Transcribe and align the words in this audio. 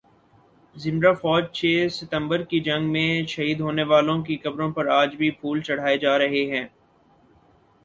ذمرہ 0.75 1.11
فوج 1.15 1.43
چھ 1.57 1.87
ستمبر 1.91 2.43
کی 2.49 2.59
جنگ 2.67 2.91
میں 2.91 3.11
شہید 3.27 3.59
ہونے 3.61 3.83
والوں 3.91 4.21
کی 4.23 4.37
قبروں 4.43 4.71
پر 4.73 4.87
آج 4.99 5.15
بھی 5.15 5.29
پھول 5.39 5.61
چڑھائے 5.61 5.97
جا 5.97 6.17
رہے 6.17 6.43
ہیں 6.51 6.65